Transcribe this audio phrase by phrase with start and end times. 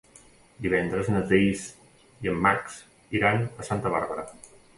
[0.65, 1.65] Divendres na Thaís
[2.25, 2.81] i en Max
[3.19, 4.27] iran a Santa Bàrbara.